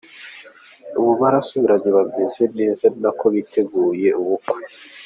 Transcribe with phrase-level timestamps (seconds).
[0.99, 4.61] ubu barasubiranye bameze neza ari nako bategura ubukwe.